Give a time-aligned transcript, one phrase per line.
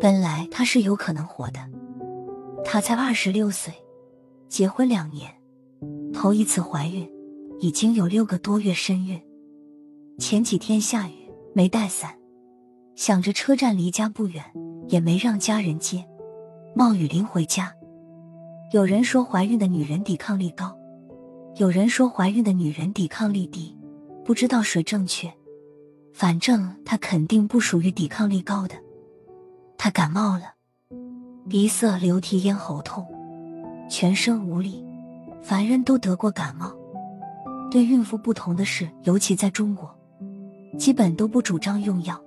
[0.00, 1.60] 本来她是有可能活的，
[2.64, 3.72] 她才二十六岁，
[4.48, 5.30] 结婚两年，
[6.12, 7.10] 头一次怀孕，
[7.60, 9.20] 已经有六个多月身孕。
[10.18, 12.14] 前几天下雨，没带伞，
[12.96, 14.44] 想着车站离家不远，
[14.88, 16.04] 也没让家人接，
[16.74, 17.72] 冒雨淋回家。
[18.72, 20.76] 有人说怀孕的女人抵抗力高，
[21.56, 23.76] 有人说怀孕的女人抵抗力低，
[24.24, 25.32] 不知道谁正确。
[26.14, 28.76] 反正他肯定不属于抵抗力高的。
[29.76, 30.44] 他感冒了，
[31.48, 33.04] 鼻塞、流涕、咽喉痛，
[33.90, 34.82] 全身无力。
[35.42, 36.72] 凡人都得过感冒，
[37.68, 39.92] 对孕妇不同的是，尤其在中国，
[40.78, 42.18] 基本都不主张用药，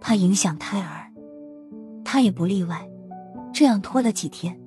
[0.00, 1.08] 怕影响胎儿。
[2.04, 2.84] 他也不例外。
[3.52, 4.58] 这样拖了几天。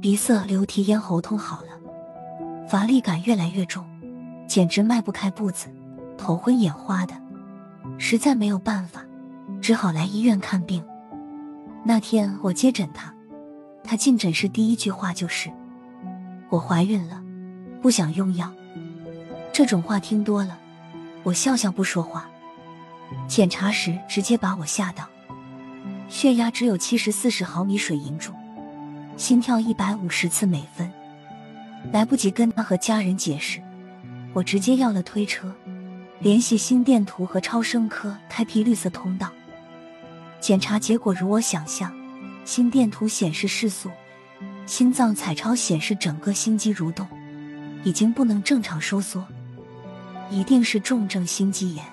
[0.00, 3.84] 鼻塞、流涕、咽喉痛好了，乏力感越来越重，
[4.46, 5.66] 简直迈不开步子，
[6.16, 7.14] 头昏眼花的，
[7.98, 9.04] 实在没有办法，
[9.60, 10.82] 只好来医院看病。
[11.84, 13.12] 那天我接诊他，
[13.82, 15.50] 他进诊室第一句话就是
[16.48, 17.22] ：“我怀孕了，
[17.82, 18.52] 不想用药。”
[19.52, 20.56] 这种话听多了，
[21.24, 22.28] 我笑笑不说话。
[23.26, 25.08] 检查时直接把我吓到，
[26.08, 28.32] 血压只有七十四十毫米水银柱。
[29.16, 30.88] 心跳一百五十次每分，
[31.90, 33.60] 来不及跟他和家人解释，
[34.32, 35.52] 我直接要了推车，
[36.20, 39.30] 联系心电图和超声科开辟绿色通道。
[40.40, 41.92] 检查结果如我想象，
[42.44, 43.88] 心电图显示失速，
[44.66, 47.06] 心脏彩超显示整个心肌蠕动，
[47.84, 49.24] 已经不能正常收缩，
[50.30, 51.84] 一定是重症心肌炎。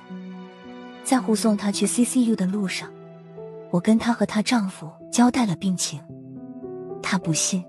[1.03, 2.89] 在护送她去 CCU 的路上，
[3.69, 6.01] 我跟她和她丈夫交代了病情。
[7.03, 7.63] 她不信，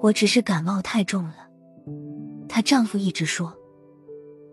[0.00, 1.48] 我只是感冒太重了。
[2.48, 3.52] 她丈夫一直说，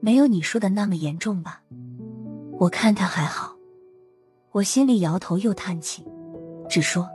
[0.03, 1.61] 没有你说的那么严重吧？
[2.59, 3.55] 我看他还好。
[4.51, 6.05] 我心里摇头又叹气，
[6.67, 7.09] 只说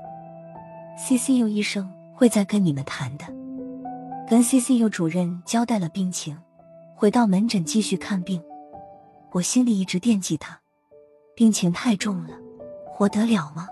[0.98, 3.26] ，CCU 医生会再跟你们谈的。
[4.26, 6.38] 跟 CCU 主任交代了病情，
[6.94, 8.42] 回到门诊继续看病。
[9.32, 10.58] 我心里一直惦记他，
[11.36, 12.30] 病情太重了，
[12.86, 13.68] 活得了吗？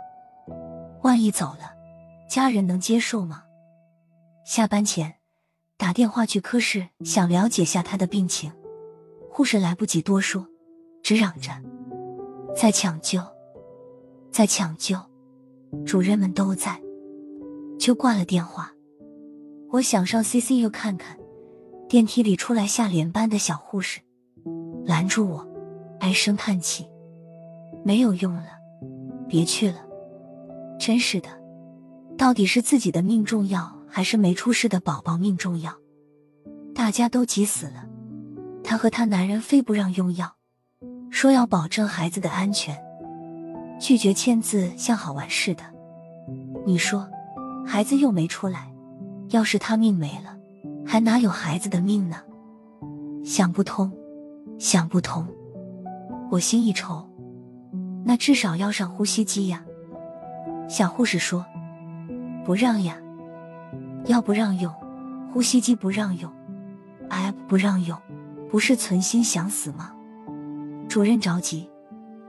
[1.01, 1.73] 万一走了？
[2.29, 3.45] 家人能接受吗？
[4.45, 5.15] 下班前
[5.79, 8.53] 打电话去科室，想了解下他的病情。
[9.37, 10.47] 护士来不及多说，
[11.03, 11.51] 只嚷着
[12.57, 13.21] 在抢救，
[14.33, 14.97] 在抢救，
[15.85, 16.81] 主任们都在，
[17.79, 18.73] 就挂了电话。
[19.73, 21.19] 我想上 CCU 看看，
[21.87, 24.01] 电梯里出来下连班的小护士，
[24.87, 25.47] 拦住我，
[26.01, 26.87] 唉声叹气
[27.85, 28.47] ：“没有用了，
[29.29, 29.87] 别去了。”
[30.81, 31.29] 真是的。
[32.17, 35.75] 到底是自己的命重要，还是没出事的宝宝命重要？
[36.75, 37.87] 大家都急死了，
[38.67, 40.35] 她和她男人非不让用药，
[41.09, 42.77] 说要保证孩子的安全，
[43.79, 45.63] 拒绝签字像好玩似的。
[46.67, 47.09] 你说，
[47.65, 48.69] 孩子又没出来，
[49.31, 50.37] 要是他命没了，
[50.85, 52.17] 还哪有孩子的命呢？
[53.25, 53.93] 想不通，
[54.59, 55.25] 想不通。
[56.29, 57.09] 我心一愁，
[58.05, 59.65] 那至少要上呼吸机呀。
[60.69, 61.47] 小护士说。
[62.45, 62.97] 不让呀，
[64.05, 64.73] 药不让用，
[65.33, 66.33] 呼吸机不让用
[67.09, 67.99] 哎不让用，
[68.51, 69.93] 不是存心想死吗？
[70.89, 71.69] 主任着急，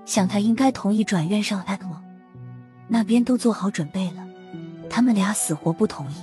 [0.06, 1.98] 想他应该同意转院上 ECMO，
[2.88, 4.26] 那边都做好准备了，
[4.90, 6.16] 他们俩死活不同意，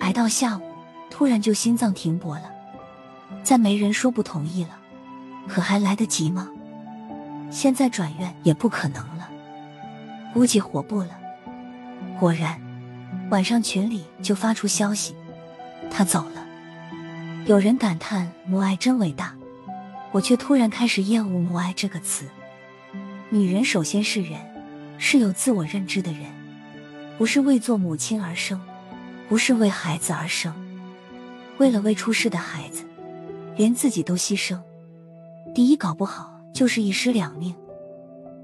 [0.00, 0.62] 挨到下午，
[1.10, 2.50] 突然就心脏停搏了，
[3.42, 4.78] 再没人说不同意了，
[5.48, 6.48] 可还来得及吗？
[7.50, 9.28] 现在转院也不可能了，
[10.34, 11.10] 估计活不了。
[12.18, 12.60] 果然。
[13.30, 15.14] 晚上群里就发出消息，
[15.90, 16.46] 他走了。
[17.44, 19.34] 有人感叹母爱真伟大，
[20.12, 22.24] 我却突然开始厌恶母爱这个词。
[23.30, 24.38] 女人首先是人，
[24.96, 26.22] 是有自我认知的人，
[27.18, 28.60] 不是为做母亲而生，
[29.28, 30.54] 不是为孩子而生。
[31.58, 32.84] 为了未出世的孩子，
[33.56, 34.60] 连自己都牺牲。
[35.52, 37.52] 第一，搞不好就是一尸两命，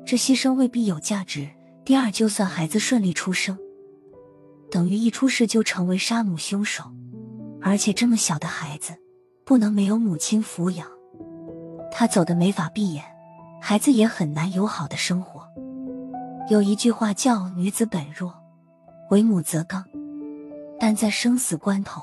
[0.05, 1.49] 这牺牲未必有价值。
[1.85, 3.57] 第二，就算孩子顺利出生。
[4.73, 6.93] 等于一出世就成为杀母凶手，
[7.61, 8.95] 而且这么小的孩子
[9.45, 10.87] 不能没有母亲抚养，
[11.91, 13.05] 他走的没法闭眼，
[13.61, 15.47] 孩子也很难有好的生活。
[16.49, 18.35] 有一句话叫“女子本弱，
[19.11, 19.85] 为母则刚”，
[20.79, 22.03] 但在生死关头，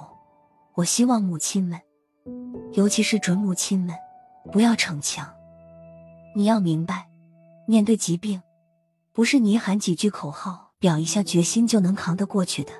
[0.74, 1.80] 我希望母亲们，
[2.74, 3.96] 尤其是准母亲们，
[4.51, 5.28] 不要逞强。
[6.36, 7.08] 你要明白，
[7.68, 8.42] 面对疾病，
[9.13, 10.63] 不是你喊几句口号。
[10.78, 12.72] 表一下决心就能扛得过去的。